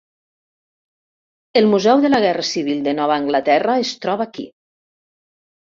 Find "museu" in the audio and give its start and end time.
1.75-2.03